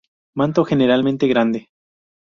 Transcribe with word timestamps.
Manto 0.35 0.65
generalmente 0.65 1.27
grande. 1.27 1.69